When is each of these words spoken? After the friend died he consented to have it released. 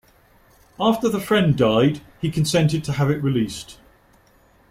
After 0.79 1.09
the 1.09 1.19
friend 1.19 1.55
died 1.55 2.01
he 2.19 2.31
consented 2.31 2.83
to 2.85 2.93
have 2.93 3.11
it 3.11 3.21
released. 3.21 3.77